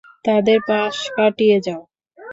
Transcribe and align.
তাদের 0.25 0.59
পাশ 0.67 0.95
কাটিয়ে 1.15 1.57
যাও। 1.65 1.81